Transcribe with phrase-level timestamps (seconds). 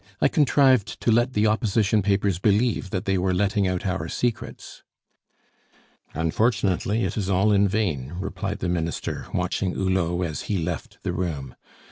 [0.19, 4.81] "I contrived to let the Opposition papers believe that they were letting out our secrets."
[6.15, 11.13] "Unfortunately, it is all in vain," replied the Minister, watching Hulot as he left the
[11.13, 11.53] room.